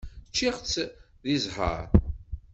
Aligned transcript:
Ččiɣ-tt 0.29 0.89
deg 1.23 1.35
zzheṛ. 1.43 1.83